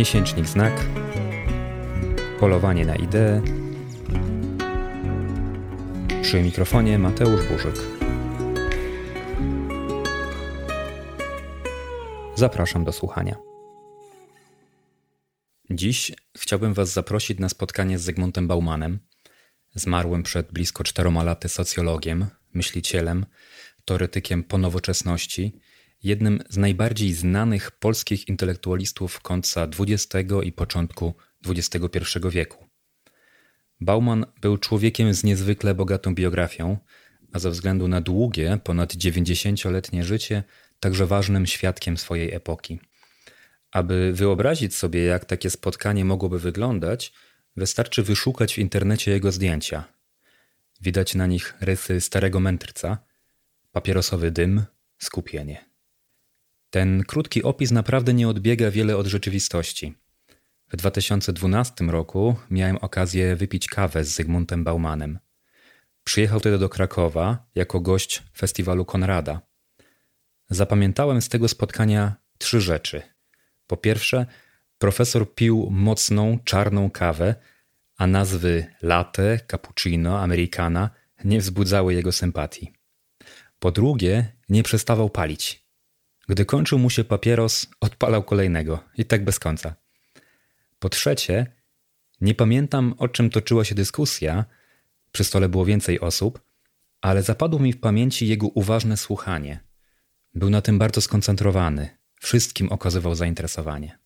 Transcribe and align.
Miesięcznik 0.00 0.46
Znak, 0.46 0.86
Polowanie 2.38 2.86
na 2.86 2.96
ideę. 2.96 3.42
Przy 6.22 6.42
mikrofonie 6.42 6.98
Mateusz 6.98 7.44
Burzyk. 7.48 7.74
Zapraszam 12.34 12.84
do 12.84 12.92
słuchania. 12.92 13.36
Dziś 15.70 16.12
chciałbym 16.38 16.74
Was 16.74 16.92
zaprosić 16.92 17.38
na 17.38 17.48
spotkanie 17.48 17.98
z 17.98 18.02
Zygmuntem 18.02 18.48
Baumanem, 18.48 18.98
zmarłym 19.74 20.22
przed 20.22 20.52
blisko 20.52 20.84
czteroma 20.84 21.22
laty 21.22 21.48
socjologiem, 21.48 22.26
myślicielem, 22.54 23.26
teoretykiem 23.84 24.44
ponowoczesności, 24.44 25.60
jednym 26.02 26.42
z 26.48 26.56
najbardziej 26.56 27.12
znanych 27.12 27.70
polskich 27.70 28.28
intelektualistów 28.28 29.20
końca 29.20 29.68
XX 29.78 30.32
i 30.42 30.52
początku 30.52 31.14
XXI 31.46 31.98
wieku. 32.30 32.66
Bauman 33.80 34.26
był 34.40 34.58
człowiekiem 34.58 35.14
z 35.14 35.24
niezwykle 35.24 35.74
bogatą 35.74 36.14
biografią, 36.14 36.78
a 37.32 37.38
ze 37.38 37.50
względu 37.50 37.88
na 37.88 38.00
długie, 38.00 38.58
ponad 38.64 38.94
90-letnie 38.94 40.04
życie, 40.04 40.42
także 40.80 41.06
ważnym 41.06 41.46
świadkiem 41.46 41.96
swojej 41.96 42.34
epoki. 42.34 42.80
Aby 43.70 44.12
wyobrazić 44.12 44.76
sobie, 44.76 45.04
jak 45.04 45.24
takie 45.24 45.50
spotkanie 45.50 46.04
mogłoby 46.04 46.38
wyglądać, 46.38 47.12
wystarczy 47.56 48.02
wyszukać 48.02 48.54
w 48.54 48.58
internecie 48.58 49.10
jego 49.10 49.32
zdjęcia. 49.32 49.84
Widać 50.80 51.14
na 51.14 51.26
nich 51.26 51.54
rysy 51.60 52.00
starego 52.00 52.40
mędrca, 52.40 52.98
papierosowy 53.72 54.30
dym, 54.30 54.64
skupienie. 54.98 55.69
Ten 56.70 57.04
krótki 57.04 57.42
opis 57.42 57.70
naprawdę 57.70 58.14
nie 58.14 58.28
odbiega 58.28 58.70
wiele 58.70 58.96
od 58.96 59.06
rzeczywistości. 59.06 59.94
W 60.68 60.76
2012 60.76 61.84
roku 61.84 62.36
miałem 62.50 62.76
okazję 62.76 63.36
wypić 63.36 63.66
kawę 63.66 64.04
z 64.04 64.08
Zygmuntem 64.08 64.64
Baumanem. 64.64 65.18
Przyjechał 66.04 66.40
wtedy 66.40 66.58
do 66.58 66.68
Krakowa 66.68 67.46
jako 67.54 67.80
gość 67.80 68.22
festiwalu 68.36 68.84
Konrada. 68.84 69.40
Zapamiętałem 70.50 71.22
z 71.22 71.28
tego 71.28 71.48
spotkania 71.48 72.14
trzy 72.38 72.60
rzeczy. 72.60 73.02
Po 73.66 73.76
pierwsze, 73.76 74.26
profesor 74.78 75.34
pił 75.34 75.68
mocną, 75.70 76.38
czarną 76.44 76.90
kawę, 76.90 77.34
a 77.96 78.06
nazwy 78.06 78.66
latte, 78.82 79.40
cappuccino, 79.50 80.20
americana 80.20 80.90
nie 81.24 81.40
wzbudzały 81.40 81.94
jego 81.94 82.12
sympatii. 82.12 82.72
Po 83.58 83.70
drugie, 83.70 84.32
nie 84.48 84.62
przestawał 84.62 85.10
palić. 85.10 85.69
Gdy 86.30 86.44
kończył 86.44 86.78
mu 86.78 86.90
się 86.90 87.04
papieros, 87.04 87.66
odpalał 87.80 88.22
kolejnego 88.22 88.84
i 88.98 89.04
tak 89.04 89.24
bez 89.24 89.38
końca. 89.38 89.74
Po 90.78 90.88
trzecie, 90.88 91.46
nie 92.20 92.34
pamiętam 92.34 92.94
o 92.98 93.08
czym 93.08 93.30
toczyła 93.30 93.64
się 93.64 93.74
dyskusja, 93.74 94.44
przy 95.12 95.24
stole 95.24 95.48
było 95.48 95.64
więcej 95.64 96.00
osób, 96.00 96.40
ale 97.00 97.22
zapadło 97.22 97.60
mi 97.60 97.72
w 97.72 97.80
pamięci 97.80 98.28
jego 98.28 98.46
uważne 98.46 98.96
słuchanie. 98.96 99.60
Był 100.34 100.50
na 100.50 100.62
tym 100.62 100.78
bardzo 100.78 101.00
skoncentrowany, 101.00 101.88
wszystkim 102.20 102.68
okazywał 102.68 103.14
zainteresowanie. 103.14 103.98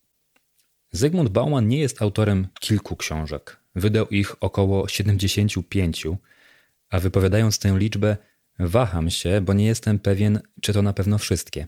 Zygmunt 0.92 1.28
Bauman 1.28 1.68
nie 1.68 1.78
jest 1.78 2.02
autorem 2.02 2.48
kilku 2.60 2.96
książek. 2.96 3.60
Wydał 3.74 4.08
ich 4.08 4.42
około 4.42 4.88
75, 4.88 6.06
a 6.90 7.00
wypowiadając 7.00 7.58
tę 7.58 7.78
liczbę, 7.78 8.16
waham 8.58 9.10
się, 9.10 9.40
bo 9.40 9.52
nie 9.52 9.66
jestem 9.66 9.98
pewien, 9.98 10.40
czy 10.60 10.72
to 10.72 10.82
na 10.82 10.92
pewno 10.92 11.18
wszystkie. 11.18 11.66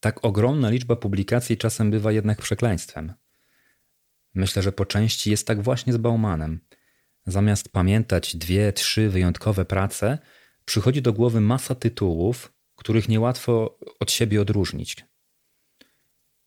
Tak 0.00 0.24
ogromna 0.24 0.70
liczba 0.70 0.96
publikacji 0.96 1.56
czasem 1.56 1.90
bywa 1.90 2.12
jednak 2.12 2.42
przekleństwem. 2.42 3.14
Myślę, 4.34 4.62
że 4.62 4.72
po 4.72 4.86
części 4.86 5.30
jest 5.30 5.46
tak 5.46 5.62
właśnie 5.62 5.92
z 5.92 5.96
Baumanem. 5.96 6.60
Zamiast 7.26 7.68
pamiętać 7.68 8.36
dwie, 8.36 8.72
trzy 8.72 9.08
wyjątkowe 9.08 9.64
prace, 9.64 10.18
przychodzi 10.64 11.02
do 11.02 11.12
głowy 11.12 11.40
masa 11.40 11.74
tytułów, 11.74 12.52
których 12.76 13.08
niełatwo 13.08 13.78
od 14.00 14.10
siebie 14.10 14.40
odróżnić. 14.40 14.96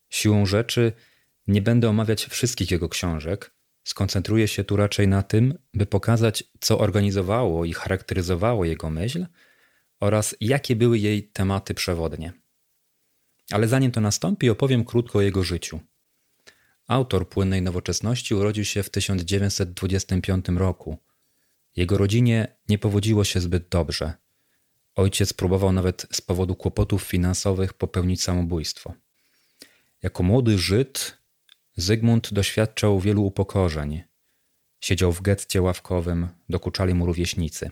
Siłą 0.08 0.46
rzeczy 0.46 0.92
nie 1.46 1.62
będę 1.62 1.88
omawiać 1.88 2.26
wszystkich 2.26 2.70
jego 2.70 2.88
książek, 2.88 3.54
skoncentruję 3.84 4.48
się 4.48 4.64
tu 4.64 4.76
raczej 4.76 5.08
na 5.08 5.22
tym, 5.22 5.58
by 5.74 5.86
pokazać, 5.86 6.44
co 6.60 6.78
organizowało 6.78 7.64
i 7.64 7.72
charakteryzowało 7.72 8.64
jego 8.64 8.90
myśl 8.90 9.26
oraz 10.00 10.36
jakie 10.40 10.76
były 10.76 10.98
jej 10.98 11.28
tematy 11.28 11.74
przewodnie. 11.74 12.39
Ale 13.50 13.68
zanim 13.68 13.92
to 13.92 14.00
nastąpi, 14.00 14.50
opowiem 14.50 14.84
krótko 14.84 15.18
o 15.18 15.22
jego 15.22 15.42
życiu. 15.42 15.80
Autor 16.86 17.28
płynnej 17.28 17.62
nowoczesności 17.62 18.34
urodził 18.34 18.64
się 18.64 18.82
w 18.82 18.90
1925 18.90 20.48
roku. 20.48 20.98
Jego 21.76 21.98
rodzinie 21.98 22.56
nie 22.68 22.78
powodziło 22.78 23.24
się 23.24 23.40
zbyt 23.40 23.68
dobrze. 23.68 24.12
Ojciec 24.94 25.32
próbował 25.32 25.72
nawet 25.72 26.06
z 26.12 26.20
powodu 26.20 26.54
kłopotów 26.54 27.02
finansowych 27.02 27.72
popełnić 27.72 28.22
samobójstwo. 28.22 28.94
Jako 30.02 30.22
młody 30.22 30.58
Żyd 30.58 31.20
Zygmunt 31.76 32.34
doświadczał 32.34 33.00
wielu 33.00 33.24
upokorzeń. 33.24 34.02
Siedział 34.80 35.12
w 35.12 35.22
getcie 35.22 35.62
ławkowym, 35.62 36.28
dokuczali 36.48 36.94
mu 36.94 37.06
rówieśnicy. 37.06 37.70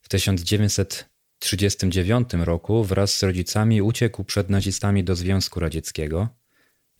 W 0.00 0.08
1900 0.08 1.08
1939 1.38 2.46
roku 2.46 2.84
wraz 2.84 3.16
z 3.18 3.22
rodzicami 3.22 3.82
uciekł 3.82 4.24
przed 4.24 4.50
nazistami 4.50 5.04
do 5.04 5.16
Związku 5.16 5.60
Radzieckiego 5.60 6.28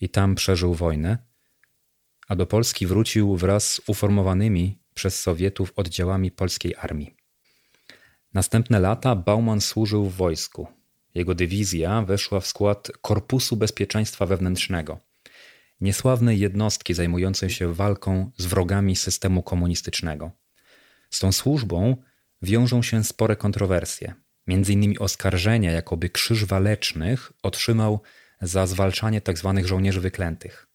i 0.01 0.09
tam 0.09 0.35
przeżył 0.35 0.75
wojnę, 0.75 1.19
a 2.29 2.37
do 2.37 2.47
Polski 2.47 2.87
wrócił 2.87 3.37
wraz 3.37 3.71
z 3.71 3.81
uformowanymi 3.87 4.79
przez 4.95 5.21
Sowietów 5.21 5.73
oddziałami 5.77 6.31
polskiej 6.31 6.75
armii. 6.79 7.17
Następne 8.35 8.81
lata 8.81 9.17
Bauman 9.17 9.61
służył 9.61 10.05
w 10.05 10.15
wojsku. 10.15 10.67
Jego 11.15 11.35
dywizja 11.35 12.03
weszła 12.03 12.41
w 12.41 12.47
skład 12.47 12.93
Korpusu 13.01 13.57
Bezpieczeństwa 13.57 14.27
Wewnętrznego, 14.27 15.01
niesławnej 15.81 16.39
jednostki 16.39 16.95
zajmującej 16.95 17.51
się 17.51 17.75
walką 17.75 18.31
z 18.37 18.47
wrogami 18.47 18.97
systemu 18.97 19.43
komunistycznego. 19.43 20.31
Z 21.11 21.19
tą 21.19 21.33
służbą 21.33 21.97
wiążą 22.43 22.83
się 22.83 23.05
spore 23.05 23.37
kontrowersje. 23.37 24.15
Między 24.47 24.73
innymi 24.73 24.99
oskarżenia, 24.99 25.73
jakoby 25.73 26.11
krzyż 26.11 26.45
walecznych 26.45 27.33
otrzymał 27.43 28.01
za 28.41 28.67
zwalczanie 28.67 29.21
tzw. 29.21 29.53
Tak 29.57 29.67
żołnierzy 29.67 30.01
wyklętych. 30.01 30.67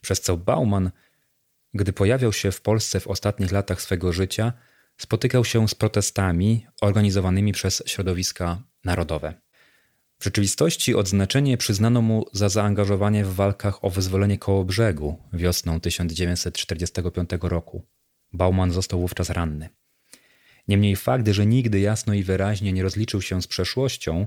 Przez 0.00 0.20
co 0.20 0.36
Bauman, 0.36 0.90
gdy 1.74 1.92
pojawiał 1.92 2.32
się 2.32 2.52
w 2.52 2.60
Polsce 2.60 3.00
w 3.00 3.06
ostatnich 3.06 3.52
latach 3.52 3.82
swego 3.82 4.12
życia, 4.12 4.52
spotykał 4.96 5.44
się 5.44 5.68
z 5.68 5.74
protestami 5.74 6.66
organizowanymi 6.80 7.52
przez 7.52 7.82
środowiska 7.86 8.62
narodowe. 8.84 9.34
W 10.18 10.24
rzeczywistości 10.24 10.94
odznaczenie 10.94 11.56
przyznano 11.56 12.02
mu 12.02 12.24
za 12.32 12.48
zaangażowanie 12.48 13.24
w 13.24 13.34
walkach 13.34 13.84
o 13.84 13.90
wyzwolenie 13.90 14.38
Kołobrzegu 14.38 15.18
wiosną 15.32 15.80
1945 15.80 17.30
roku. 17.42 17.86
Bauman 18.32 18.70
został 18.70 19.00
wówczas 19.00 19.30
ranny. 19.30 19.68
Niemniej 20.68 20.96
fakt, 20.96 21.28
że 21.28 21.46
nigdy 21.46 21.80
jasno 21.80 22.14
i 22.14 22.22
wyraźnie 22.22 22.72
nie 22.72 22.82
rozliczył 22.82 23.22
się 23.22 23.42
z 23.42 23.46
przeszłością, 23.46 24.26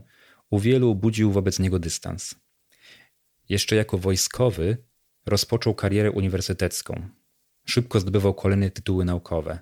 u 0.50 0.60
wielu 0.60 0.96
budził 0.96 1.32
wobec 1.32 1.60
niego 1.60 1.80
dystans. 1.80 2.36
Jeszcze 3.50 3.76
jako 3.76 3.98
wojskowy 3.98 4.78
rozpoczął 5.26 5.76
karierę 5.76 6.12
uniwersytecką. 6.12 7.10
Szybko 7.66 8.00
zdobywał 8.00 8.34
kolejne 8.34 8.72
tytuły 8.72 9.06
naukowe. 9.06 9.60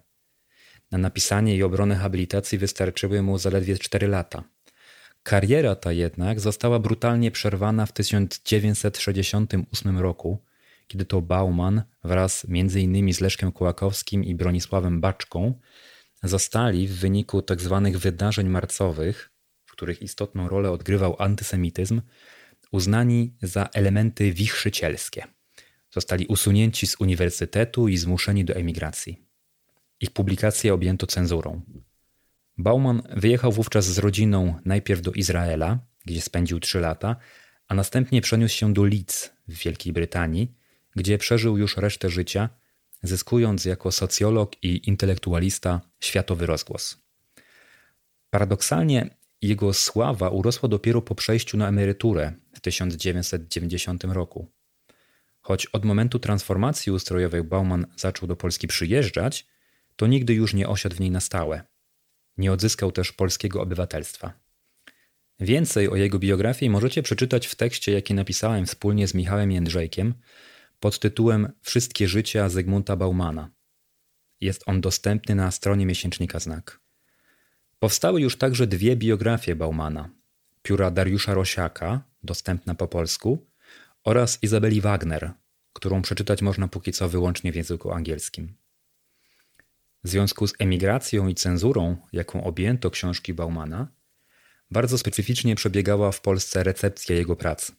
Na 0.92 0.98
napisanie 0.98 1.56
i 1.56 1.64
obronę 1.64 1.96
habilitacji 1.96 2.58
wystarczyły 2.58 3.22
mu 3.22 3.38
zaledwie 3.38 3.78
4 3.78 4.08
lata. 4.08 4.44
Kariera 5.24 5.76
ta 5.76 5.92
jednak 5.92 6.40
została 6.40 6.80
brutalnie 6.80 7.32
przerwana 7.32 7.86
w 7.86 7.92
1968 7.92 10.00
roku, 10.00 10.44
kiedy 10.88 11.06
to 11.06 11.22
Bauman 11.22 11.84
wraz 12.04 12.46
m.in. 12.50 13.14
z 13.14 13.20
Leszkiem 13.20 13.52
Kołakowskim 13.52 14.24
i 14.24 14.36
Bronisławem 14.36 15.02
Baczką 15.02 15.60
zostali 16.24 16.88
w 16.88 16.96
wyniku 16.96 17.42
tzw. 17.42 17.82
Tak 17.84 17.98
wydarzeń 17.98 18.50
marcowych, 18.50 19.32
w 19.66 19.72
których 19.72 20.02
istotną 20.02 20.50
rolę 20.50 20.72
odgrywał 20.72 21.16
antysemityzm, 21.20 22.02
uznani 22.72 23.36
za 23.42 23.70
elementy 23.74 24.34
wichrzycielskie. 24.34 25.24
Zostali 25.92 26.26
usunięci 26.26 26.88
z 26.88 26.96
uniwersytetu 27.00 27.88
i 27.88 27.98
zmuszeni 27.98 28.46
do 28.46 28.54
emigracji. 28.54 29.26
Ich 30.00 30.12
publikacje 30.12 30.74
objęto 30.74 31.08
cenzurą. 31.08 31.62
Bauman 32.58 33.02
wyjechał 33.16 33.52
wówczas 33.52 33.86
z 33.86 33.98
rodziną 33.98 34.60
najpierw 34.66 35.02
do 35.02 35.12
Izraela, 35.12 35.80
gdzie 36.06 36.22
spędził 36.22 36.60
trzy 36.60 36.80
lata, 36.80 37.16
a 37.68 37.76
następnie 37.76 38.22
przeniósł 38.22 38.56
się 38.56 38.74
do 38.74 38.84
Leeds 38.84 39.30
w 39.48 39.54
Wielkiej 39.64 39.94
Brytanii, 39.94 40.56
gdzie 40.96 41.18
przeżył 41.18 41.58
już 41.58 41.78
resztę 41.78 42.10
życia– 42.10 42.50
zyskując 43.08 43.66
jako 43.66 43.92
socjolog 43.92 44.64
i 44.64 44.90
intelektualista 44.90 45.82
światowy 46.00 46.46
rozgłos. 46.46 46.98
Paradoksalnie 48.30 49.18
jego 49.42 49.74
sława 49.74 50.30
urosła 50.30 50.70
dopiero 50.70 51.02
po 51.02 51.16
przejściu 51.16 51.58
na 51.58 51.68
emeryturę 51.68 52.34
w 52.56 52.60
1990 52.60 54.04
roku. 54.04 54.52
choć 55.42 55.66
od 55.66 55.86
momentu 55.86 56.20
transformacji 56.20 56.92
ustrojowej 56.92 57.44
Bauman 57.44 57.86
zaczął 57.98 58.28
do 58.28 58.36
Polski 58.36 58.68
przyjeżdżać, 58.68 59.48
to 59.96 60.08
nigdy 60.08 60.34
już 60.34 60.54
nie 60.54 60.70
osiadł 60.70 60.96
w 60.96 61.00
niej 61.00 61.12
na 61.12 61.20
stałe. 61.20 61.64
Nie 62.38 62.52
odzyskał 62.52 62.92
też 62.92 63.12
polskiego 63.12 63.62
obywatelstwa. 63.62 64.34
Więcej 65.40 65.90
o 65.90 65.96
jego 65.96 66.20
biografii 66.20 66.70
możecie 66.70 67.04
przeczytać 67.04 67.48
w 67.48 67.56
tekście, 67.56 67.92
jaki 67.92 68.14
napisałem 68.14 68.66
wspólnie 68.66 69.08
z 69.08 69.14
Michałem 69.14 69.52
Jędrzejkiem 69.52 70.14
pod 70.80 71.00
tytułem 71.00 71.52
Wszystkie 71.62 72.08
życia 72.08 72.50
Zygmunta 72.50 72.96
Baumana. 72.96 73.52
Jest 74.42 74.64
on 74.66 74.82
dostępny 74.82 75.36
na 75.36 75.52
stronie 75.52 75.86
miesięcznika 75.86 76.40
Znak. 76.40 76.80
Powstały 77.80 78.22
już 78.22 78.38
także 78.38 78.68
dwie 78.68 78.96
biografie 78.96 79.56
Baumana. 79.56 80.10
Pióra 80.62 80.92
Dariusza 80.92 81.34
Rosiaka, 81.34 82.04
dostępna 82.24 82.76
po 82.76 82.88
polsku, 82.88 83.48
oraz 84.04 84.44
Izabeli 84.44 84.82
Wagner, 84.82 85.34
którą 85.74 86.02
przeczytać 86.02 86.42
można 86.42 86.68
póki 86.68 86.92
co 86.92 87.10
wyłącznie 87.10 87.52
w 87.52 87.56
języku 87.56 87.92
angielskim. 87.92 88.56
W 90.04 90.10
związku 90.10 90.48
z 90.48 90.54
emigracją 90.60 91.28
i 91.28 91.36
cenzurą, 91.36 91.98
jaką 92.14 92.44
objęto 92.44 92.90
książki 92.90 93.34
Baumana, 93.34 93.88
bardzo 94.72 94.98
specyficznie 94.98 95.56
przebiegała 95.56 96.12
w 96.12 96.22
Polsce 96.22 96.64
recepcja 96.64 97.16
jego 97.16 97.36
prac. 97.36 97.72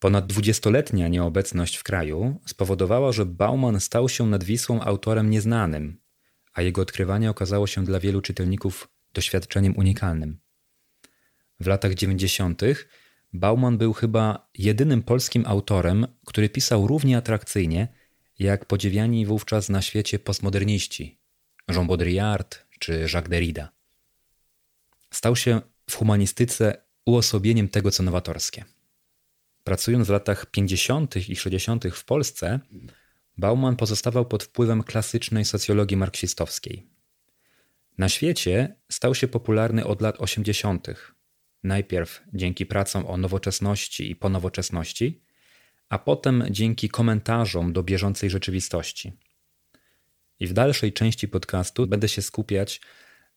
Ponad 0.00 0.26
dwudziestoletnia 0.26 1.08
nieobecność 1.08 1.76
w 1.76 1.82
kraju 1.82 2.40
spowodowała, 2.46 3.12
że 3.12 3.26
Bauman 3.26 3.80
stał 3.80 4.08
się 4.08 4.26
nad 4.26 4.44
Wisłą 4.44 4.80
autorem 4.80 5.30
nieznanym, 5.30 6.00
a 6.54 6.62
jego 6.62 6.82
odkrywanie 6.82 7.30
okazało 7.30 7.66
się 7.66 7.84
dla 7.84 8.00
wielu 8.00 8.20
czytelników 8.20 8.88
doświadczeniem 9.14 9.76
unikalnym. 9.76 10.40
W 11.60 11.66
latach 11.66 11.94
dziewięćdziesiątych 11.94 12.88
Bauman 13.32 13.78
był 13.78 13.92
chyba 13.92 14.50
jedynym 14.58 15.02
polskim 15.02 15.44
autorem, 15.46 16.06
który 16.26 16.48
pisał 16.48 16.86
równie 16.86 17.16
atrakcyjnie 17.16 17.88
jak 18.38 18.64
podziwiani 18.64 19.26
wówczas 19.26 19.68
na 19.68 19.82
świecie 19.82 20.18
postmoderniści 20.18 21.20
Jean 21.68 21.86
Baudrillard 21.86 22.66
czy 22.78 22.92
Jacques 22.92 23.30
Derrida. 23.30 23.72
Stał 25.10 25.36
się 25.36 25.60
w 25.90 25.94
humanistyce 25.94 26.84
uosobieniem 27.06 27.68
tego, 27.68 27.90
co 27.90 28.02
nowatorskie. 28.02 28.64
Pracując 29.64 30.06
w 30.06 30.10
latach 30.10 30.46
50. 30.46 31.28
i 31.28 31.36
60. 31.36 31.84
w 31.92 32.04
Polsce, 32.04 32.60
Bauman 33.38 33.76
pozostawał 33.76 34.26
pod 34.26 34.42
wpływem 34.42 34.82
klasycznej 34.82 35.44
socjologii 35.44 35.96
marksistowskiej. 35.96 36.86
Na 37.98 38.08
świecie 38.08 38.76
stał 38.88 39.14
się 39.14 39.28
popularny 39.28 39.86
od 39.86 40.00
lat 40.00 40.20
80., 40.20 40.88
najpierw 41.62 42.22
dzięki 42.34 42.66
pracom 42.66 43.06
o 43.06 43.16
nowoczesności 43.16 44.10
i 44.10 44.16
ponowoczesności, 44.16 45.22
a 45.88 45.98
potem 45.98 46.44
dzięki 46.50 46.88
komentarzom 46.88 47.72
do 47.72 47.82
bieżącej 47.82 48.30
rzeczywistości. 48.30 49.12
I 50.40 50.46
w 50.46 50.52
dalszej 50.52 50.92
części 50.92 51.28
podcastu 51.28 51.86
będę 51.86 52.08
się 52.08 52.22
skupiać 52.22 52.80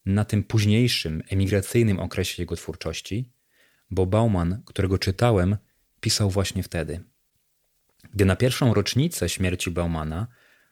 na 0.06 0.26
tym 0.26 0.44
późniejszym, 0.44 1.24
emigracyjnym 1.30 2.00
okresie 2.00 2.44
jego 2.44 2.56
twórczości, 2.56 3.32
bo 3.92 4.06
Bauman, 4.06 4.62
którego 4.66 4.98
czytałem, 4.98 5.58
pisał 6.04 6.30
właśnie 6.30 6.64
wtedy. 6.64 7.04
Gdy 8.14 8.26
na 8.26 8.36
pierwszą 8.36 8.74
rocznicę 8.74 9.30
śmierci 9.30 9.72
Baumana 9.72 10.28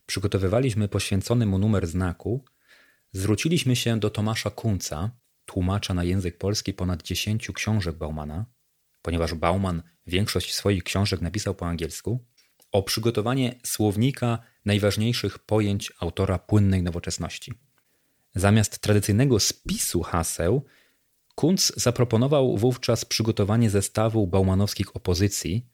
przygotowywaliśmy 0.06 0.88
poświęcony 0.88 1.46
mu 1.46 1.58
numer 1.58 1.88
znaku, 1.88 2.46
zwróciliśmy 3.12 3.76
się 3.76 4.00
do 4.00 4.10
Tomasza 4.10 4.50
Kunca, 4.50 5.12
tłumacza 5.46 5.94
na 5.94 6.04
język 6.04 6.38
polski 6.38 6.74
ponad 6.74 7.04
dziesięciu 7.04 7.54
książek 7.54 7.96
Baumana, 7.96 8.46
ponieważ 9.02 9.34
Bauman 9.34 9.84
większość 10.08 10.54
swoich 10.54 10.84
książek 10.84 11.22
napisał 11.22 11.56
po 11.56 11.68
angielsku, 11.68 12.26
o 12.72 12.84
przygotowanie 12.84 13.56
słownika 13.64 14.40
najważniejszych 14.66 15.40
pojęć 15.40 15.94
autora 16.00 16.40
płynnej 16.40 16.84
nowoczesności. 16.84 17.54
Zamiast 18.36 18.80
tradycyjnego 18.80 19.40
spisu 19.40 20.02
haseł, 20.02 20.66
Kunz 21.36 21.74
zaproponował 21.76 22.58
wówczas 22.58 23.06
przygotowanie 23.06 23.70
zestawu 23.70 24.28
baumanowskich 24.28 24.96
opozycji, 24.96 25.66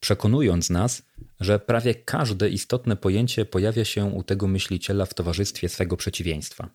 przekonując 0.00 0.70
nas, 0.70 1.02
że 1.40 1.58
prawie 1.58 1.94
każde 1.94 2.48
istotne 2.48 2.96
pojęcie 2.96 3.44
pojawia 3.44 3.84
się 3.84 4.04
u 4.04 4.22
tego 4.22 4.48
myśliciela 4.48 5.06
w 5.06 5.14
towarzystwie 5.14 5.68
swego 5.68 5.96
przeciwieństwa. 5.96 6.70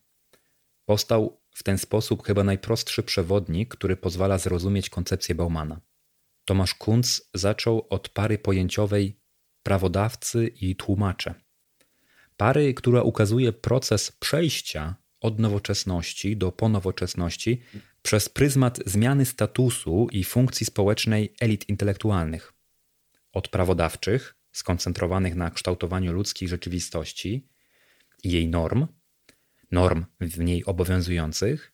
Powstał 0.85 1.41
w 1.51 1.63
ten 1.63 1.77
sposób 1.77 2.25
chyba 2.25 2.43
najprostszy 2.43 3.03
przewodnik, 3.03 3.75
który 3.75 3.97
pozwala 3.97 4.37
zrozumieć 4.37 4.89
koncepcję 4.89 5.35
Baumana. 5.35 5.81
Tomasz 6.45 6.75
Kunz 6.75 7.29
zaczął 7.33 7.87
od 7.89 8.09
pary 8.09 8.37
pojęciowej 8.37 9.19
prawodawcy 9.63 10.47
i 10.47 10.75
tłumacze. 10.75 11.33
Pary, 12.37 12.73
która 12.73 13.01
ukazuje 13.01 13.53
proces 13.53 14.11
przejścia 14.11 14.95
od 15.21 15.39
nowoczesności 15.39 16.37
do 16.37 16.51
ponowoczesności 16.51 17.61
przez 18.03 18.29
pryzmat 18.29 18.79
zmiany 18.85 19.25
statusu 19.25 20.07
i 20.11 20.23
funkcji 20.23 20.65
społecznej 20.65 21.33
elit 21.39 21.69
intelektualnych. 21.69 22.53
Od 23.33 23.47
prawodawczych, 23.47 24.35
skoncentrowanych 24.51 25.35
na 25.35 25.51
kształtowaniu 25.51 26.13
ludzkiej 26.13 26.49
rzeczywistości 26.49 27.47
i 28.23 28.31
jej 28.31 28.47
norm, 28.47 28.87
norm 29.71 30.05
w 30.21 30.39
niej 30.39 30.65
obowiązujących, 30.65 31.73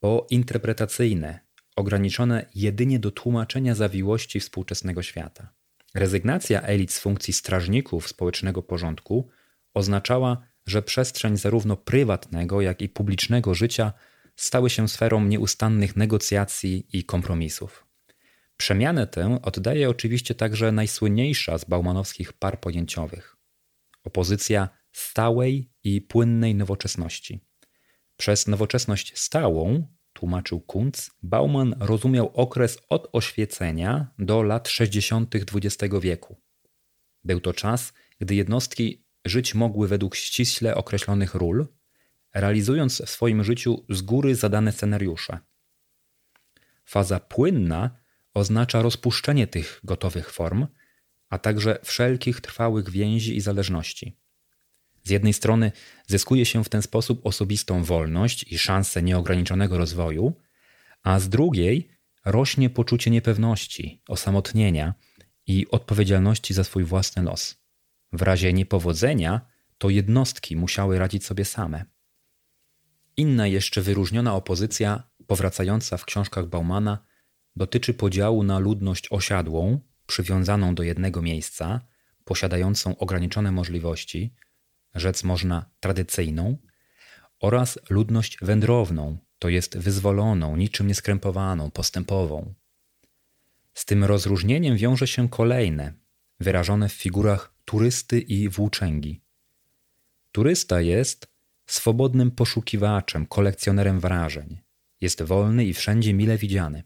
po 0.00 0.26
interpretacyjne, 0.30 1.40
ograniczone 1.76 2.46
jedynie 2.54 2.98
do 2.98 3.10
tłumaczenia 3.10 3.74
zawiłości 3.74 4.40
współczesnego 4.40 5.02
świata. 5.02 5.52
Rezygnacja 5.94 6.62
elit 6.62 6.92
z 6.92 6.98
funkcji 6.98 7.34
strażników 7.34 8.08
społecznego 8.08 8.62
porządku 8.62 9.28
oznaczała, 9.74 10.46
że 10.66 10.82
przestrzeń 10.82 11.36
zarówno 11.36 11.76
prywatnego, 11.76 12.60
jak 12.60 12.82
i 12.82 12.88
publicznego 12.88 13.54
życia 13.54 13.92
stały 14.36 14.70
się 14.70 14.88
sferą 14.88 15.24
nieustannych 15.24 15.96
negocjacji 15.96 16.86
i 16.92 17.04
kompromisów. 17.04 17.86
Przemianę 18.56 19.06
tę 19.06 19.38
oddaje 19.42 19.90
oczywiście 19.90 20.34
także 20.34 20.72
najsłynniejsza 20.72 21.58
z 21.58 21.64
baumanowskich 21.64 22.32
par 22.32 22.60
pojęciowych 22.60 23.36
opozycja 24.06 24.68
stałej 24.92 25.70
i 25.84 26.00
płynnej 26.00 26.54
nowoczesności. 26.54 27.40
Przez 28.16 28.46
nowoczesność 28.46 29.18
stałą, 29.18 29.86
tłumaczył 30.12 30.60
Kuntz, 30.60 31.10
Bauman 31.22 31.74
rozumiał 31.80 32.30
okres 32.34 32.78
od 32.88 33.08
oświecenia 33.12 34.14
do 34.18 34.42
lat 34.42 34.68
60. 34.68 35.34
XX 35.34 35.94
wieku. 36.00 36.36
Był 37.24 37.40
to 37.40 37.52
czas, 37.52 37.92
gdy 38.20 38.34
jednostki 38.34 39.06
żyć 39.24 39.54
mogły 39.54 39.88
według 39.88 40.14
ściśle 40.14 40.74
określonych 40.74 41.34
ról, 41.34 41.66
realizując 42.40 43.02
w 43.06 43.10
swoim 43.10 43.44
życiu 43.44 43.84
z 43.88 44.02
góry 44.02 44.34
zadane 44.34 44.72
scenariusze. 44.72 45.38
Faza 46.84 47.20
płynna 47.20 47.90
oznacza 48.34 48.82
rozpuszczenie 48.82 49.46
tych 49.46 49.80
gotowych 49.84 50.30
form, 50.30 50.66
a 51.28 51.38
także 51.38 51.78
wszelkich 51.84 52.40
trwałych 52.40 52.90
więzi 52.90 53.36
i 53.36 53.40
zależności. 53.40 54.16
Z 55.04 55.10
jednej 55.10 55.32
strony 55.32 55.72
zyskuje 56.06 56.44
się 56.46 56.64
w 56.64 56.68
ten 56.68 56.82
sposób 56.82 57.26
osobistą 57.26 57.84
wolność 57.84 58.52
i 58.52 58.58
szansę 58.58 59.02
nieograniczonego 59.02 59.78
rozwoju, 59.78 60.34
a 61.02 61.20
z 61.20 61.28
drugiej 61.28 61.88
rośnie 62.24 62.70
poczucie 62.70 63.10
niepewności, 63.10 64.02
osamotnienia 64.08 64.94
i 65.46 65.66
odpowiedzialności 65.70 66.54
za 66.54 66.64
swój 66.64 66.84
własny 66.84 67.22
los. 67.22 67.56
W 68.12 68.22
razie 68.22 68.52
niepowodzenia 68.52 69.40
to 69.78 69.90
jednostki 69.90 70.56
musiały 70.56 70.98
radzić 70.98 71.24
sobie 71.24 71.44
same. 71.44 71.95
Inna 73.16 73.46
jeszcze 73.46 73.82
wyróżniona 73.82 74.34
opozycja, 74.34 75.02
powracająca 75.26 75.96
w 75.96 76.04
książkach 76.04 76.46
Baumana, 76.46 76.98
dotyczy 77.56 77.94
podziału 77.94 78.42
na 78.42 78.58
ludność 78.58 79.08
osiadłą, 79.10 79.80
przywiązaną 80.06 80.74
do 80.74 80.82
jednego 80.82 81.22
miejsca, 81.22 81.80
posiadającą 82.24 82.98
ograniczone 82.98 83.52
możliwości, 83.52 84.34
rzec 84.94 85.24
można 85.24 85.70
tradycyjną, 85.80 86.56
oraz 87.40 87.78
ludność 87.90 88.38
wędrowną, 88.42 89.18
to 89.38 89.48
jest 89.48 89.78
wyzwoloną, 89.78 90.56
niczym 90.56 90.86
nieskrępowaną, 90.86 91.70
postępową. 91.70 92.54
Z 93.74 93.84
tym 93.84 94.04
rozróżnieniem 94.04 94.76
wiąże 94.76 95.06
się 95.06 95.28
kolejne, 95.28 95.92
wyrażone 96.40 96.88
w 96.88 96.92
figurach 96.92 97.54
turysty 97.64 98.20
i 98.20 98.48
włóczęgi. 98.48 99.22
Turysta 100.32 100.80
jest 100.80 101.35
swobodnym 101.66 102.30
poszukiwaczem, 102.30 103.26
kolekcjonerem 103.26 104.00
wrażeń. 104.00 104.60
Jest 105.00 105.22
wolny 105.22 105.64
i 105.64 105.74
wszędzie 105.74 106.14
mile 106.14 106.38
widziany. 106.38 106.82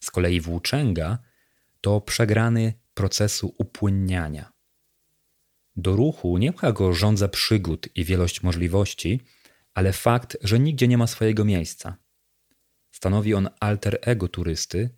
Z 0.00 0.10
kolei 0.10 0.40
włóczęga 0.40 1.18
to 1.80 2.00
przegrany 2.00 2.72
procesu 2.94 3.54
upłynniania. 3.58 4.52
Do 5.76 5.96
ruchu 5.96 6.38
nie 6.38 6.52
pcha 6.52 6.72
go 6.72 6.92
żądza 6.92 7.28
przygód 7.28 7.88
i 7.94 8.04
wielość 8.04 8.42
możliwości, 8.42 9.20
ale 9.74 9.92
fakt, 9.92 10.36
że 10.42 10.58
nigdzie 10.58 10.88
nie 10.88 10.98
ma 10.98 11.06
swojego 11.06 11.44
miejsca. 11.44 11.96
Stanowi 12.90 13.34
on 13.34 13.48
alter 13.60 13.98
ego 14.02 14.28
turysty, 14.28 14.90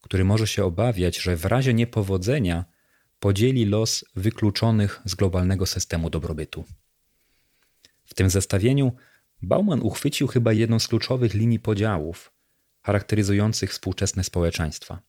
który 0.00 0.24
może 0.24 0.46
się 0.46 0.64
obawiać, 0.64 1.18
że 1.18 1.36
w 1.36 1.44
razie 1.44 1.74
niepowodzenia 1.74 2.64
podzieli 3.18 3.64
los 3.64 4.04
wykluczonych 4.16 5.02
z 5.04 5.14
globalnego 5.14 5.66
systemu 5.66 6.10
dobrobytu. 6.10 6.64
W 8.04 8.14
tym 8.14 8.30
zestawieniu 8.30 8.92
Bauman 9.42 9.80
uchwycił 9.82 10.26
chyba 10.26 10.52
jedną 10.52 10.78
z 10.78 10.88
kluczowych 10.88 11.34
linii 11.34 11.58
podziałów 11.58 12.32
charakteryzujących 12.82 13.70
współczesne 13.70 14.24
społeczeństwa. 14.24 15.02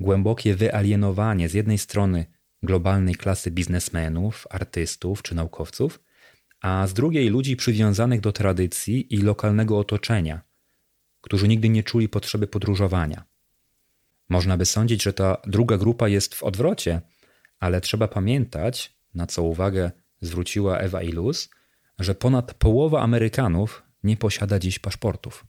Głębokie 0.00 0.54
wyalienowanie 0.54 1.48
z 1.48 1.54
jednej 1.54 1.78
strony 1.78 2.26
globalnej 2.62 3.14
klasy 3.14 3.50
biznesmenów, 3.50 4.46
artystów 4.50 5.22
czy 5.22 5.34
naukowców, 5.34 6.00
a 6.60 6.86
z 6.86 6.94
drugiej 6.94 7.28
ludzi 7.28 7.56
przywiązanych 7.56 8.20
do 8.20 8.32
tradycji 8.32 9.14
i 9.14 9.18
lokalnego 9.18 9.78
otoczenia, 9.78 10.42
którzy 11.20 11.48
nigdy 11.48 11.68
nie 11.68 11.82
czuli 11.82 12.08
potrzeby 12.08 12.46
podróżowania. 12.46 13.24
Można 14.28 14.56
by 14.56 14.66
sądzić, 14.66 15.02
że 15.02 15.12
ta 15.12 15.36
druga 15.46 15.78
grupa 15.78 16.08
jest 16.08 16.34
w 16.34 16.42
odwrocie, 16.42 17.00
ale 17.60 17.80
trzeba 17.80 18.08
pamiętać, 18.08 18.96
na 19.14 19.26
co 19.26 19.42
uwagę 19.42 19.90
zwróciła 20.20 20.78
Ewa 20.78 21.02
Ilus, 21.02 21.50
że 21.98 22.14
ponad 22.14 22.54
połowa 22.54 23.00
Amerykanów 23.00 23.82
nie 24.02 24.16
posiada 24.16 24.58
dziś 24.58 24.78
paszportów. 24.78 25.46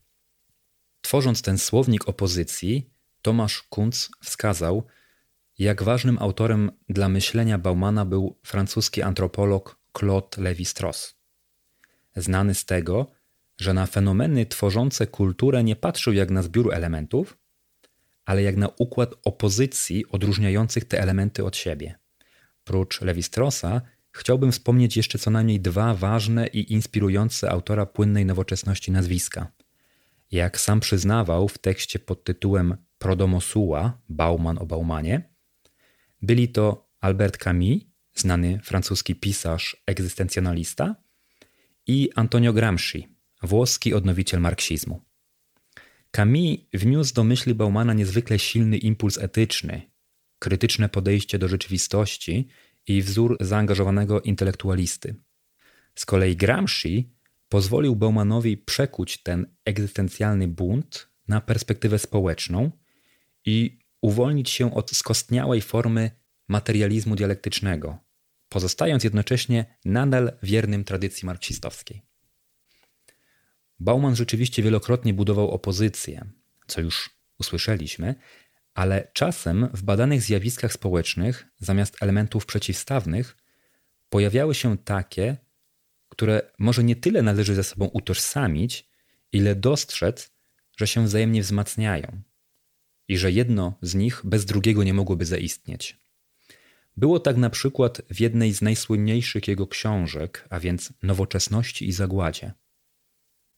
Tworząc 1.02 1.42
ten 1.42 1.58
słownik 1.58 2.10
opozycji, 2.10 2.90
Tomasz 3.22 3.64
Kunz 3.64 4.10
wskazał, 4.24 4.84
jak 5.60 5.84
ważnym 5.84 6.18
autorem 6.20 6.72
dla 6.90 7.10
myślenia 7.10 7.58
Baumana 7.58 8.06
był 8.06 8.40
francuski 8.44 9.02
antropolog 9.02 9.80
Claude 10.00 10.38
Lévi-Strauss. 10.38 11.16
Znany 12.16 12.56
z 12.56 12.66
tego, 12.66 13.12
że 13.58 13.74
na 13.74 13.86
fenomeny 13.86 14.46
tworzące 14.46 15.08
kulturę 15.08 15.64
nie 15.64 15.76
patrzył 15.76 16.14
jak 16.14 16.32
na 16.32 16.44
zbiór 16.44 16.74
elementów, 16.74 17.38
ale 18.26 18.44
jak 18.44 18.58
na 18.58 18.70
układ 18.78 19.16
opozycji 19.24 20.06
odróżniających 20.10 20.86
te 20.86 21.02
elementy 21.02 21.46
od 21.46 21.58
siebie. 21.58 22.00
Prócz 22.64 23.02
Lewi-Straussa 23.02 23.82
chciałbym 24.12 24.52
wspomnieć 24.52 24.98
jeszcze 24.98 25.20
co 25.20 25.32
najmniej 25.32 25.60
dwa 25.60 25.94
ważne 25.94 26.48
i 26.48 26.74
inspirujące 26.74 27.52
autora 27.52 27.86
płynnej 27.86 28.26
nowoczesności 28.26 28.92
nazwiska. 28.92 29.52
Jak 30.32 30.60
sam 30.60 30.80
przyznawał 30.80 31.48
w 31.48 31.58
tekście 31.58 32.00
pod 32.00 32.24
tytułem 32.24 32.78
Prodomosuła 32.98 34.02
Bauman 34.10 34.58
o 34.58 34.66
Baumanie, 34.66 35.30
byli 36.22 36.50
to 36.50 36.90
Albert 37.02 37.38
Camus, 37.38 37.84
znany 38.16 38.60
francuski 38.64 39.16
pisarz 39.16 39.84
egzystencjonalista, 39.86 40.96
i 41.88 42.10
Antonio 42.16 42.54
Gramsci, 42.54 43.08
włoski 43.44 43.94
odnowiciel 43.94 44.42
marksizmu. 44.42 45.02
Camus 46.12 46.58
wniósł 46.74 47.14
do 47.14 47.24
myśli 47.24 47.56
Baumana 47.56 47.94
niezwykle 47.94 48.40
silny 48.40 48.78
impuls 48.78 49.18
etyczny, 49.18 49.82
krytyczne 50.40 50.90
podejście 50.90 51.40
do 51.40 51.48
rzeczywistości 51.48 52.48
i 52.88 53.02
wzór 53.02 53.38
zaangażowanego 53.40 54.22
intelektualisty. 54.22 55.16
Z 55.96 56.06
kolei 56.06 56.36
Gramsci 56.36 57.14
pozwolił 57.50 57.96
Baumanowi 57.96 58.58
przekuć 58.58 59.24
ten 59.24 59.46
egzystencjalny 59.66 60.48
bunt 60.48 61.10
na 61.28 61.42
perspektywę 61.42 62.00
społeczną 62.00 62.72
i 63.46 63.80
uwolnić 64.02 64.50
się 64.50 64.74
od 64.74 64.92
skostniałej 64.92 65.62
formy 65.62 66.12
materializmu 66.48 67.16
dialektycznego, 67.16 67.98
pozostając 68.50 69.04
jednocześnie 69.04 69.66
nadal 69.86 70.32
wiernym 70.44 70.84
tradycji 70.84 71.26
marksistowskiej. 71.26 72.02
Bauman 73.80 74.16
rzeczywiście 74.16 74.64
wielokrotnie 74.64 75.14
budował 75.14 75.52
opozycję, 75.52 76.26
co 76.68 76.82
już 76.82 77.10
usłyszeliśmy, 77.40 78.16
ale 78.80 79.12
czasem 79.14 79.70
w 79.74 79.84
badanych 79.84 80.22
zjawiskach 80.22 80.74
społecznych 80.74 81.46
zamiast 81.58 82.04
elementów 82.04 82.46
przeciwstawnych 82.46 83.38
pojawiały 84.10 84.56
się 84.56 84.78
takie, 84.78 85.38
które 86.10 86.42
może 86.60 86.84
nie 86.84 86.96
tyle 86.96 87.22
należy 87.22 87.56
ze 87.56 87.64
sobą 87.64 87.86
utożsamić, 87.86 88.90
ile 89.32 89.56
dostrzec, 89.56 90.32
że 90.78 90.88
się 90.88 91.06
wzajemnie 91.06 91.42
wzmacniają 91.42 92.22
i 93.08 93.18
że 93.18 93.32
jedno 93.32 93.78
z 93.82 93.96
nich 93.96 94.22
bez 94.24 94.46
drugiego 94.46 94.84
nie 94.84 94.94
mogłoby 94.94 95.26
zaistnieć. 95.26 96.00
Było 96.98 97.20
tak 97.20 97.38
na 97.38 97.50
przykład 97.50 98.02
w 98.10 98.20
jednej 98.20 98.54
z 98.54 98.62
najsłynniejszych 98.62 99.48
jego 99.48 99.68
książek, 99.68 100.48
a 100.50 100.60
więc 100.60 100.94
Nowoczesności 101.04 101.88
i 101.88 101.92
Zagładzie. 101.92 102.54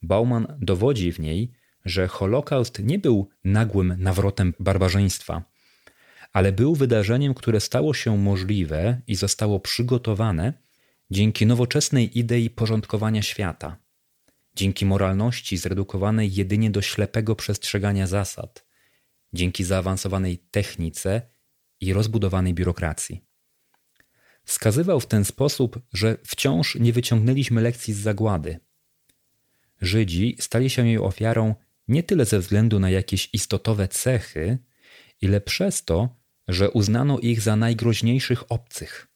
Bauman 0.01 0.57
dowodzi 0.59 1.11
w 1.11 1.19
niej, 1.19 1.51
że 1.85 2.07
Holokaust 2.07 2.79
nie 2.79 2.99
był 2.99 3.29
nagłym 3.43 3.95
nawrotem 3.97 4.53
barbarzyństwa, 4.59 5.43
ale 6.33 6.51
był 6.51 6.75
wydarzeniem, 6.75 7.33
które 7.33 7.59
stało 7.59 7.93
się 7.93 8.17
możliwe 8.17 9.01
i 9.07 9.15
zostało 9.15 9.59
przygotowane 9.59 10.53
dzięki 11.11 11.45
nowoczesnej 11.45 12.19
idei 12.19 12.49
porządkowania 12.49 13.21
świata, 13.21 13.77
dzięki 14.55 14.85
moralności 14.85 15.57
zredukowanej 15.57 16.33
jedynie 16.33 16.71
do 16.71 16.81
ślepego 16.81 17.35
przestrzegania 17.35 18.07
zasad, 18.07 18.65
dzięki 19.33 19.63
zaawansowanej 19.63 20.37
technice 20.37 21.21
i 21.81 21.93
rozbudowanej 21.93 22.53
biurokracji. 22.53 23.21
Wskazywał 24.43 24.99
w 24.99 25.07
ten 25.07 25.25
sposób, 25.25 25.79
że 25.93 26.17
wciąż 26.25 26.75
nie 26.75 26.93
wyciągnęliśmy 26.93 27.61
lekcji 27.61 27.93
z 27.93 27.97
zagłady. 27.97 28.59
Żydzi 29.81 30.37
stali 30.39 30.69
się 30.69 30.87
jej 30.87 30.97
ofiarą 30.97 31.55
nie 31.91 32.03
tyle 32.03 32.25
ze 32.25 32.39
względu 32.39 32.79
na 32.79 32.89
jakieś 32.89 33.29
istotowe 33.33 33.87
cechy, 33.87 34.57
ile 35.21 35.41
przez 35.41 35.85
to, 35.85 36.15
że 36.47 36.71
uznano 36.71 37.19
ich 37.19 37.41
za 37.41 37.55
najgroźniejszych 37.55 38.51
obcych, 38.51 39.07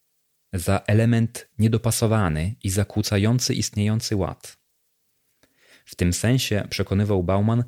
za 0.54 0.82
element 0.88 1.50
niedopasowany 1.60 2.56
i 2.64 2.70
zakłócający 2.70 3.54
istniejący 3.54 4.16
ład. 4.16 4.58
W 5.86 5.96
tym 5.96 6.14
sensie, 6.14 6.68
przekonywał 6.70 7.24
Bauman, 7.24 7.64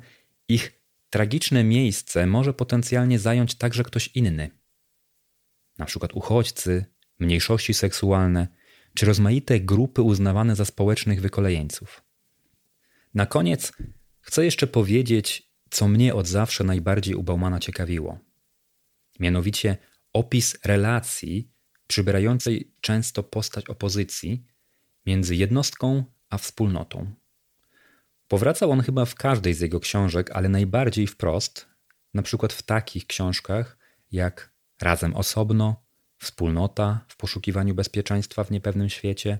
ich 0.48 0.80
tragiczne 1.10 1.64
miejsce 1.64 2.26
może 2.26 2.54
potencjalnie 2.54 3.18
zająć 3.18 3.54
także 3.54 3.84
ktoś 3.84 4.08
inny. 4.08 4.50
Na 5.78 5.86
przykład 5.86 6.12
uchodźcy, 6.12 6.84
mniejszości 7.18 7.74
seksualne 7.74 8.48
czy 8.94 9.06
rozmaite 9.06 9.60
grupy 9.60 10.02
uznawane 10.02 10.56
za 10.56 10.64
społecznych 10.64 11.20
wykolejeńców. 11.20 12.02
Na 13.14 13.26
koniec 13.26 13.72
chcę 14.28 14.44
jeszcze 14.44 14.66
powiedzieć, 14.66 15.50
co 15.70 15.88
mnie 15.88 16.14
od 16.14 16.26
zawsze 16.26 16.64
najbardziej 16.64 17.14
u 17.14 17.22
Baumana 17.22 17.60
ciekawiło. 17.60 18.18
Mianowicie 19.20 19.76
opis 20.12 20.58
relacji 20.64 21.50
przybierającej 21.86 22.72
często 22.80 23.22
postać 23.22 23.66
opozycji 23.66 24.44
między 25.06 25.36
jednostką 25.36 26.04
a 26.30 26.38
wspólnotą. 26.38 27.14
Powracał 28.28 28.70
on 28.70 28.80
chyba 28.80 29.04
w 29.04 29.14
każdej 29.14 29.54
z 29.54 29.60
jego 29.60 29.80
książek, 29.80 30.30
ale 30.30 30.48
najbardziej 30.48 31.06
wprost, 31.06 31.68
na 32.14 32.22
przykład 32.22 32.52
w 32.52 32.62
takich 32.62 33.06
książkach 33.06 33.78
jak 34.12 34.52
Razem 34.80 35.16
osobno, 35.16 35.82
Wspólnota 36.18 37.04
w 37.08 37.16
poszukiwaniu 37.16 37.74
bezpieczeństwa 37.74 38.44
w 38.44 38.50
niepewnym 38.50 38.88
świecie, 38.88 39.38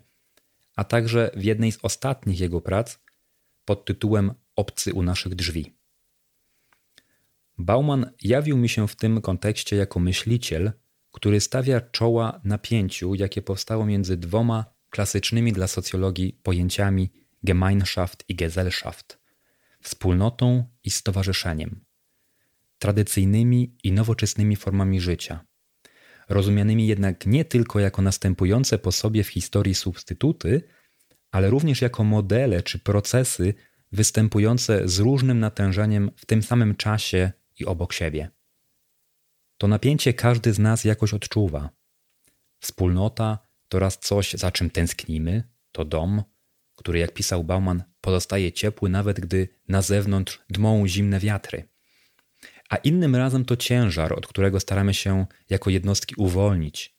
a 0.77 0.85
także 0.85 1.31
w 1.37 1.45
jednej 1.45 1.73
z 1.73 1.79
ostatnich 1.83 2.41
jego 2.41 2.61
prac 2.61 2.99
pod 3.65 3.85
tytułem 3.85 4.35
Obcy 4.59 4.93
u 4.93 5.03
naszych 5.03 5.35
drzwi. 5.35 5.75
Bauman 7.59 8.11
jawił 8.23 8.57
mi 8.57 8.69
się 8.69 8.89
w 8.89 8.97
tym 8.97 9.21
kontekście 9.21 9.77
jako 9.77 10.01
myśliciel, 10.01 10.73
który 11.13 11.41
stawia 11.41 11.81
czoła 11.81 12.41
napięciu, 12.45 13.15
jakie 13.15 13.43
powstało 13.43 13.87
między 13.87 14.17
dwoma 14.17 14.65
klasycznymi 14.91 15.53
dla 15.53 15.67
socjologii 15.67 16.41
pojęciami 16.43 17.13
Gemeinschaft 17.43 18.25
i 18.29 18.35
Gesellschaft 18.35 19.19
wspólnotą 19.83 20.65
i 20.85 20.91
stowarzyszeniem, 20.91 21.85
tradycyjnymi 22.79 23.77
i 23.85 23.93
nowoczesnymi 23.93 24.57
formami 24.57 25.01
życia, 25.01 25.47
rozumianymi 26.29 26.87
jednak 26.87 27.27
nie 27.27 27.45
tylko 27.45 27.81
jako 27.81 28.03
następujące 28.03 28.79
po 28.79 28.93
sobie 28.93 29.25
w 29.25 29.29
historii 29.29 29.75
substytuty, 29.75 30.63
ale 31.31 31.51
również 31.51 31.83
jako 31.83 32.05
modele 32.05 32.63
czy 32.63 32.79
procesy 32.79 33.55
występujące 33.93 34.89
z 34.89 34.99
różnym 34.99 35.41
natężeniem 35.41 36.11
w 36.17 36.27
tym 36.27 36.43
samym 36.43 36.77
czasie 36.77 37.33
i 37.59 37.65
obok 37.65 37.93
siebie. 37.93 38.31
To 39.59 39.69
napięcie 39.69 40.15
każdy 40.15 40.53
z 40.53 40.59
nas 40.59 40.85
jakoś 40.85 41.15
odczuwa. 41.15 41.71
Wspólnota 42.61 43.39
to 43.69 43.79
raz 43.79 43.99
coś, 43.99 44.33
za 44.33 44.53
czym 44.53 44.71
tęsknimy, 44.71 45.43
to 45.73 45.85
dom, 45.85 46.23
który, 46.77 46.99
jak 46.99 47.15
pisał 47.15 47.45
Bauman, 47.45 47.83
pozostaje 48.01 48.53
ciepły 48.53 48.89
nawet 48.89 49.21
gdy 49.21 49.49
na 49.69 49.83
zewnątrz 49.83 50.43
dmą 50.51 50.89
zimne 50.89 51.21
wiatry. 51.21 51.69
A 52.69 52.77
innym 52.77 53.17
razem 53.17 53.45
to 53.45 53.57
ciężar, 53.57 54.13
od 54.13 54.27
którego 54.27 54.61
staramy 54.61 54.95
się 54.95 55.27
jako 55.51 55.71
jednostki 55.71 56.15
uwolnić, 56.19 56.95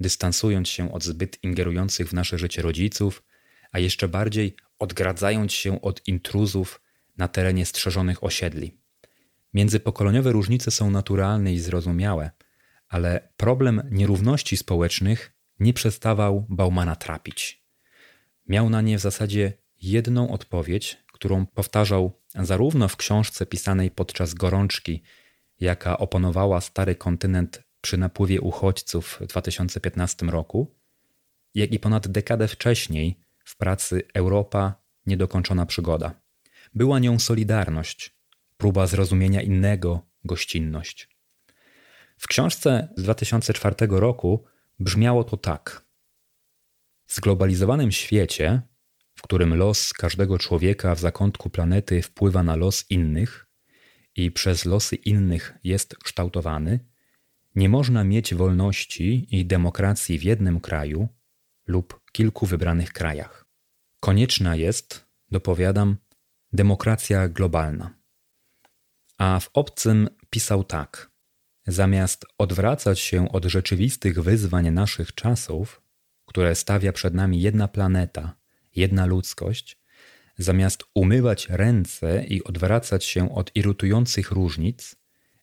dystansując 0.00 0.68
się 0.68 0.92
od 0.92 1.04
zbyt 1.04 1.44
ingerujących 1.44 2.08
w 2.08 2.12
nasze 2.12 2.38
życie 2.38 2.62
rodziców, 2.62 3.22
a 3.72 3.78
jeszcze 3.78 4.08
bardziej 4.08 4.56
odgradzając 4.82 5.52
się 5.52 5.82
od 5.82 6.08
intruzów 6.08 6.80
na 7.16 7.28
terenie 7.28 7.66
strzeżonych 7.66 8.24
osiedli. 8.24 8.78
Międzypokoleniowe 9.54 10.32
różnice 10.32 10.70
są 10.70 10.90
naturalne 10.90 11.52
i 11.52 11.58
zrozumiałe, 11.58 12.30
ale 12.88 13.28
problem 13.36 13.82
nierówności 13.90 14.56
społecznych 14.56 15.32
nie 15.60 15.72
przestawał 15.72 16.46
Baumana 16.48 16.96
trapić. 16.96 17.64
Miał 18.48 18.70
na 18.70 18.80
nie 18.80 18.98
w 18.98 19.00
zasadzie 19.00 19.52
jedną 19.82 20.30
odpowiedź, 20.30 20.98
którą 21.12 21.46
powtarzał 21.46 22.20
zarówno 22.34 22.88
w 22.88 22.96
książce 22.96 23.46
pisanej 23.46 23.90
podczas 23.90 24.34
gorączki, 24.34 25.02
jaka 25.60 25.98
opanowała 25.98 26.60
stary 26.60 26.94
kontynent 26.94 27.62
przy 27.80 27.96
napływie 27.96 28.40
uchodźców 28.40 29.18
w 29.20 29.26
2015 29.26 30.26
roku, 30.26 30.74
jak 31.54 31.72
i 31.72 31.78
ponad 31.78 32.08
dekadę 32.08 32.48
wcześniej 32.48 33.22
w 33.52 33.56
pracy 33.56 34.02
Europa 34.14 34.82
Niedokończona 35.06 35.66
przygoda. 35.66 36.14
Była 36.74 36.98
nią 36.98 37.18
solidarność, 37.18 38.16
próba 38.56 38.86
zrozumienia 38.86 39.42
innego, 39.42 40.06
gościnność. 40.24 41.08
W 42.18 42.26
książce 42.26 42.88
z 42.96 43.02
2004 43.02 43.74
roku 43.88 44.44
brzmiało 44.80 45.24
to 45.24 45.36
tak. 45.36 45.84
W 47.06 47.14
zglobalizowanym 47.14 47.92
świecie, 47.92 48.62
w 49.14 49.22
którym 49.22 49.54
los 49.54 49.92
każdego 49.92 50.38
człowieka 50.38 50.94
w 50.94 51.00
zakątku 51.00 51.50
planety 51.50 52.02
wpływa 52.02 52.42
na 52.42 52.56
los 52.56 52.90
innych 52.90 53.46
i 54.16 54.30
przez 54.30 54.64
losy 54.64 54.96
innych 54.96 55.54
jest 55.64 55.96
kształtowany, 55.96 56.80
nie 57.54 57.68
można 57.68 58.04
mieć 58.04 58.34
wolności 58.34 59.36
i 59.36 59.46
demokracji 59.46 60.18
w 60.18 60.22
jednym 60.22 60.60
kraju 60.60 61.08
lub 61.66 62.00
kilku 62.12 62.46
wybranych 62.46 62.92
krajach. 62.92 63.41
Konieczna 64.04 64.56
jest, 64.56 65.06
dopowiadam, 65.30 65.96
demokracja 66.52 67.28
globalna. 67.28 67.94
A 69.18 69.40
w 69.40 69.50
obcym 69.54 70.08
pisał 70.30 70.64
tak: 70.64 71.10
Zamiast 71.66 72.26
odwracać 72.38 73.00
się 73.00 73.32
od 73.32 73.44
rzeczywistych 73.44 74.22
wyzwań 74.22 74.70
naszych 74.70 75.14
czasów, 75.14 75.82
które 76.26 76.54
stawia 76.54 76.92
przed 76.92 77.14
nami 77.14 77.40
jedna 77.40 77.68
planeta, 77.68 78.34
jedna 78.76 79.06
ludzkość, 79.06 79.78
zamiast 80.38 80.84
umywać 80.94 81.48
ręce 81.48 82.24
i 82.24 82.44
odwracać 82.44 83.04
się 83.04 83.34
od 83.34 83.56
irytujących 83.56 84.30
różnic, 84.30 84.96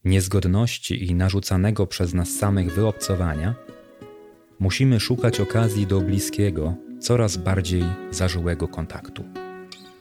niezgodności 0.03 1.05
i 1.05 1.15
narzucanego 1.15 1.87
przez 1.87 2.13
nas 2.13 2.29
samych 2.29 2.73
wyobcowania, 2.73 3.55
musimy 4.59 4.99
szukać 4.99 5.39
okazji 5.39 5.87
do 5.87 6.01
bliskiego, 6.01 6.88
coraz 6.99 7.37
bardziej 7.37 7.83
zażyłego 8.11 8.67
kontaktu. 8.67 9.23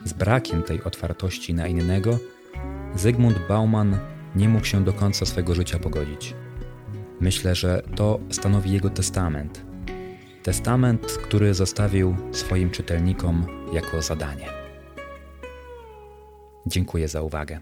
Z 0.04 0.12
brakiem 0.12 0.62
tej 0.62 0.84
otwartości 0.84 1.54
na 1.54 1.66
innego, 1.66 2.18
Zygmunt 2.94 3.38
Bauman 3.48 3.98
nie 4.36 4.48
mógł 4.48 4.64
się 4.64 4.84
do 4.84 4.92
końca 4.92 5.26
swego 5.26 5.54
życia 5.54 5.78
pogodzić. 5.78 6.34
Myślę, 7.20 7.54
że 7.54 7.82
to 7.96 8.20
stanowi 8.30 8.72
jego 8.72 8.90
testament. 8.90 9.64
Testament, 10.42 11.06
który 11.06 11.54
zostawił 11.54 12.16
swoim 12.32 12.70
czytelnikom 12.70 13.46
jako 13.72 14.02
zadanie. 14.02 14.48
Dziękuję 16.66 17.08
za 17.08 17.22
uwagę. 17.22 17.60